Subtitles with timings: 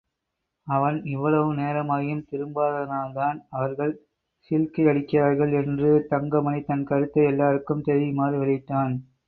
[0.67, 3.93] அவன் இவ்வளவு நேரமாகியும் திரும்பாததனால் தான் அவர்கள்
[4.51, 8.95] சீழ்க்கையடிக்கிறார்கள் பன்று தங்கமணி தன் கருத்தை எல்லாருக்கும் தெரியுமாறு வெளியிட்டான்.